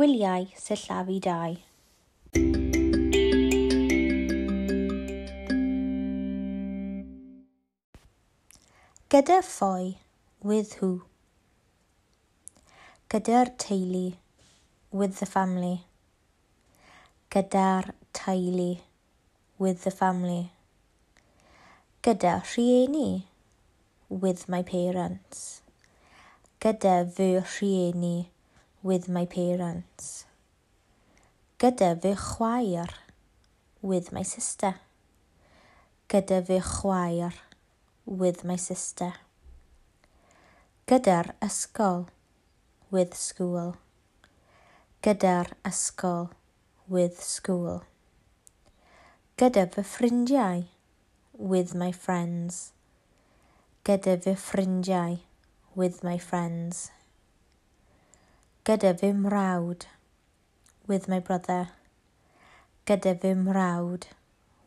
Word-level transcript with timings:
Gwyliau 0.00 0.46
sillafu 0.56 1.18
dau. 1.20 1.56
Gyda 9.12 9.36
ffoi, 9.44 9.98
with 10.42 10.72
who? 10.80 11.02
Gyda'r 13.10 13.52
teulu, 13.58 14.14
with 14.90 15.20
the 15.20 15.26
family. 15.26 15.84
Gyda'r 17.30 17.92
teulu, 18.14 18.80
with 19.58 19.84
the 19.84 19.90
family. 19.90 20.50
Gyda 22.02 22.40
rhieni, 22.40 23.24
with 24.08 24.48
my 24.48 24.62
parents. 24.62 25.60
Gyda 26.58 27.00
fy 27.04 27.32
rhieni, 27.44 28.16
with 28.82 29.08
my 29.08 29.26
parents. 29.26 30.24
Gyda 31.58 32.00
fy 32.00 32.14
chwaer 32.16 32.88
with 33.82 34.12
my 34.12 34.22
sister. 34.22 34.76
Gyda 36.08 36.40
fy 36.46 36.60
chwaer 36.60 37.34
with 38.06 38.42
my 38.44 38.56
sister. 38.56 39.12
Gyda'r 40.88 41.34
ysgol 41.40 42.08
with 42.90 43.14
school. 43.14 43.76
Gyda'r 45.04 45.52
ysgol 45.62 46.30
with 46.88 47.22
school. 47.22 47.84
Gyda 49.36 49.68
fy 49.74 49.84
ffrindiau 49.84 50.64
with 51.36 51.74
my 51.74 51.92
friends. 51.92 52.72
Gyda 53.84 54.16
fy 54.24 54.34
ffrindiau 54.34 55.20
with 55.76 56.02
my 56.02 56.16
friends. 56.18 56.90
Gyda 58.60 58.90
fy 58.92 59.08
mrawd. 59.16 59.86
With 60.86 61.08
my 61.08 61.18
brother. 61.18 61.70
Gyda 62.84 63.14
fy 63.22 63.32
mrawd. 63.32 64.04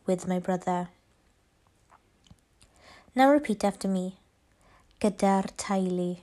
With 0.04 0.26
my 0.26 0.40
brother. 0.40 0.88
Now 3.14 3.30
repeat 3.30 3.62
after 3.62 3.86
me. 3.86 4.18
Gyda'r 5.00 5.46
teulu. 5.54 6.18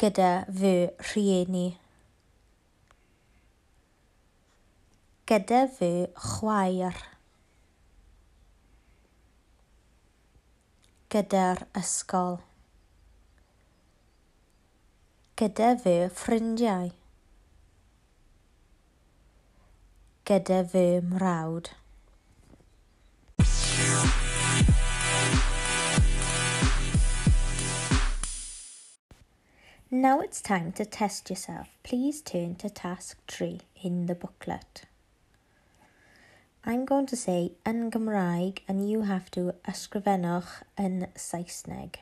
Gyda 0.00 0.32
fy 0.48 0.74
rhieni. 1.10 1.66
Gyda 5.28 5.66
fy 5.76 5.94
chwaer. 6.16 7.02
Gyda'r 11.12 11.66
ysgol. 11.76 12.40
Gyda 15.40 15.68
fy 15.80 15.92
ffrindiau. 16.12 16.90
Gyda 20.28 20.58
fy 20.68 20.82
mrawd. 21.00 21.70
Now 29.90 30.20
it's 30.20 30.42
time 30.42 30.72
to 30.72 30.84
test 30.84 31.30
yourself. 31.30 31.68
Please 31.84 32.20
turn 32.20 32.54
to 32.56 32.68
task 32.68 33.16
3 33.26 33.60
in 33.82 34.04
the 34.04 34.14
booklet. 34.14 34.82
I'm 36.66 36.84
going 36.84 37.06
to 37.06 37.16
say 37.16 37.52
yn 37.64 37.90
Gymraeg 37.90 38.60
and 38.68 38.86
you 38.90 39.08
have 39.08 39.30
to 39.30 39.54
ysgrifennwch 39.64 40.52
yn 40.76 41.06
Saesneg. 41.16 41.96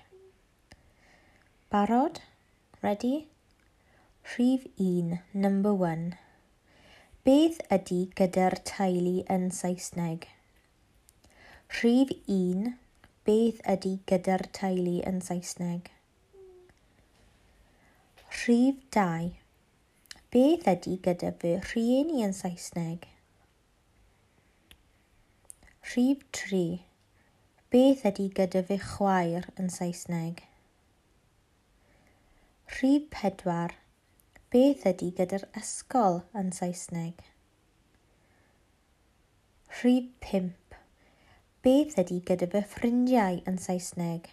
Barod? 1.71 2.21
Ready? 2.81 3.27
Rhif 4.23 4.65
1, 4.77 5.19
number 5.35 5.75
1. 5.75 6.15
Beth 7.27 7.57
ydy 7.75 7.97
gyda'r 8.21 8.55
teulu 8.71 9.25
yn 9.35 9.49
Saesneg? 9.57 10.29
Rhif 11.75 12.13
1. 12.35 12.77
Beth 13.27 13.59
ydy 13.75 13.97
gyda'r 14.13 14.45
teulu 14.55 14.93
yn 15.11 15.19
Saesneg? 15.27 15.91
Rhif 18.45 18.79
2. 18.95 19.33
Beth 20.37 20.71
ydy 20.75 20.95
gyda 21.09 21.33
fy 21.43 21.57
rhieni 21.73 22.23
yn 22.29 22.37
Saesneg? 22.43 23.09
Rhif 25.89 26.23
3. 26.45 26.63
Beth 27.75 28.07
ydy 28.13 28.29
gyda 28.39 28.63
fy 28.71 28.79
chwaer 28.87 29.51
yn 29.59 29.75
Saesneg? 29.81 30.47
Rhif 32.69 33.09
pedwar. 33.11 33.73
Beth 34.53 34.85
ydy 34.87 35.09
gyda'r 35.17 35.47
ysgol 35.57 36.19
yn 36.37 36.51
Saesneg? 36.57 37.23
Rhif 39.79 40.11
pimp. 40.25 40.77
Beth 41.65 41.97
ydy 42.03 42.21
gyda 42.29 42.51
fy 42.53 42.63
ffrindiau 42.75 43.41
yn 43.49 43.57
Saesneg? 43.65 44.29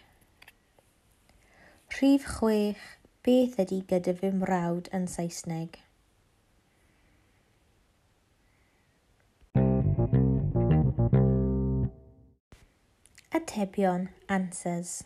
Rhif 1.96 2.28
chwech. 2.36 2.84
Beth 3.26 3.58
ydy 3.64 3.80
gyda 3.90 4.14
fy 4.20 4.30
mrawd 4.36 4.92
yn 4.94 5.08
Saesneg? 5.16 5.80
Atebion 13.40 14.10
Answers 14.28 14.98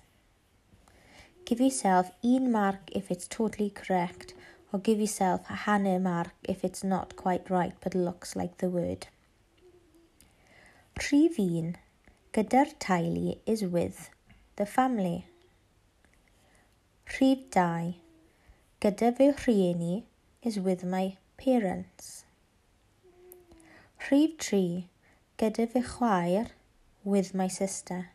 Give 1.51 1.61
yourself 1.61 2.13
een 2.23 2.53
mark 2.53 2.93
if 2.93 3.11
it's 3.11 3.27
totally 3.27 3.71
correct, 3.71 4.35
or 4.73 4.79
give 4.79 5.01
yourself 5.01 5.51
a 5.51 5.55
hanner 5.67 5.99
mark 5.99 6.31
if 6.45 6.63
it's 6.63 6.85
not 6.85 7.17
quite 7.17 7.51
right 7.51 7.75
but 7.81 7.93
looks 7.93 8.37
like 8.37 8.59
the 8.59 8.69
word. 8.69 9.09
Rhif 10.95 11.41
un, 11.41 11.75
gyda'r 12.33 12.71
teulu 12.79 13.41
is 13.47 13.65
with 13.65 14.11
the 14.55 14.65
family. 14.77 15.27
Rhif 17.19 17.51
dau, 17.51 17.95
gyda 18.81 19.11
fy 19.19 19.33
rhieni 19.43 20.05
is 20.45 20.61
with 20.61 20.85
my 20.85 21.17
parents. 21.37 22.25
Rhif 24.07 24.39
tri, 24.39 24.87
gyda 25.37 25.69
fy 25.69 25.83
chwaer 25.83 26.51
with 27.03 27.35
my 27.35 27.49
sister. 27.49 28.11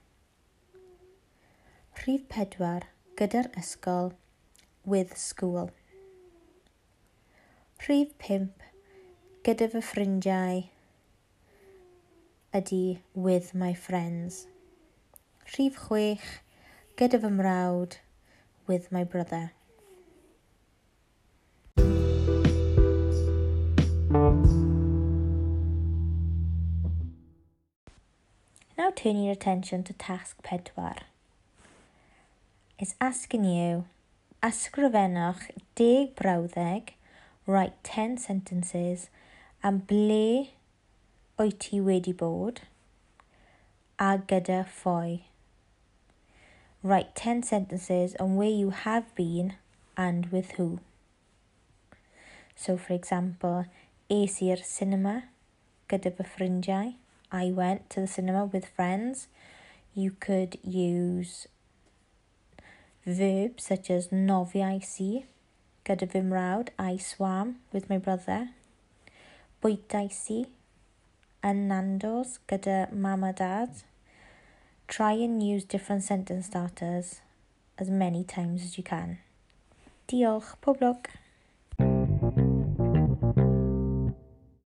Rhif 1.99 2.29
pedwar, 2.29 2.83
gyda'r 3.15 3.47
ysgol 3.55 4.09
with 4.83 5.17
school. 5.17 5.69
Rhif 7.85 8.11
pimp 8.23 8.65
gyda 9.47 9.69
fy 9.71 9.81
ffrindiau 9.89 10.65
ydy 12.59 12.81
with 13.27 13.53
my 13.63 13.71
friends. 13.85 14.41
Rhif 15.53 15.79
chwech 15.85 16.27
gyda 16.99 17.21
fy 17.23 17.31
mrawd 17.39 17.99
with 18.67 18.91
my 18.91 19.05
brother. 19.15 19.53
Now 28.77 28.91
turn 28.91 29.23
your 29.23 29.31
attention 29.31 29.83
to 29.83 29.93
task 29.93 30.43
pedwar 30.43 31.14
is 32.77 32.95
asking 32.99 33.45
you, 33.45 33.85
ysgrifennwch 34.43 35.47
deg 35.79 36.15
brawddeg, 36.19 36.93
write 37.47 37.77
10 37.83 38.17
sentences, 38.17 39.07
am 39.63 39.79
ble 39.91 40.51
wyt 41.39 41.59
ti 41.63 41.79
wedi 41.79 42.13
bod, 42.23 42.61
a 43.99 44.17
gyda 44.31 44.65
phoi. 44.67 45.21
Write 46.83 47.15
10 47.15 47.43
sentences 47.43 48.15
on 48.19 48.35
where 48.35 48.51
you 48.51 48.69
have 48.69 49.07
been 49.15 49.55
and 49.97 50.27
with 50.31 50.51
who. 50.59 50.79
So 52.55 52.77
for 52.77 52.93
example, 52.93 53.65
es 54.09 54.41
i'r 54.43 54.61
cinema 54.61 55.15
gyda 55.89 56.11
fy 56.19 56.27
ffrindiau. 56.27 56.93
I 57.31 57.51
went 57.51 57.89
to 57.91 58.01
the 58.01 58.07
cinema 58.07 58.45
with 58.45 58.67
friends. 58.67 59.27
You 59.93 60.11
could 60.11 60.59
use 60.61 61.47
verbs 63.05 63.63
such 63.63 63.89
as 63.89 64.07
nofi 64.07 64.63
I 64.63 64.79
see, 64.79 65.25
gyda 65.85 66.09
fy 66.11 66.21
mrawd, 66.21 66.69
I 66.79 66.97
swam 66.97 67.57
with 67.71 67.89
my 67.89 67.97
brother, 67.97 68.49
bwyta 69.61 70.05
I 70.05 70.07
see, 70.07 70.45
yn 71.45 71.67
Nando's 71.69 72.39
gyda 72.49 72.91
mam 72.91 73.23
a 73.23 73.33
dad. 73.33 73.83
Try 74.87 75.13
and 75.13 75.41
use 75.41 75.63
different 75.63 76.03
sentence 76.03 76.47
starters 76.47 77.21
as 77.77 77.89
many 77.89 78.23
times 78.23 78.63
as 78.63 78.77
you 78.77 78.83
can. 78.83 79.19
Diolch, 80.07 80.55
pob 80.61 80.79
lwc! 80.79 81.24